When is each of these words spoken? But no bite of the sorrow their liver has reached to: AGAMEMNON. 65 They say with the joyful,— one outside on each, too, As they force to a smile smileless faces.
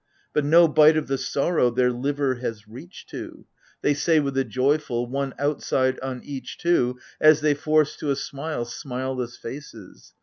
But 0.33 0.43
no 0.43 0.67
bite 0.67 0.97
of 0.97 1.05
the 1.07 1.19
sorrow 1.19 1.69
their 1.69 1.91
liver 1.91 2.33
has 2.37 2.67
reached 2.67 3.09
to: 3.09 3.17
AGAMEMNON. 3.17 3.43
65 3.43 3.47
They 3.83 3.93
say 3.93 4.19
with 4.19 4.33
the 4.33 4.43
joyful,— 4.43 5.05
one 5.05 5.35
outside 5.37 5.99
on 5.99 6.21
each, 6.23 6.57
too, 6.57 6.97
As 7.19 7.41
they 7.41 7.53
force 7.53 7.95
to 7.97 8.09
a 8.09 8.15
smile 8.15 8.65
smileless 8.65 9.37
faces. 9.37 10.15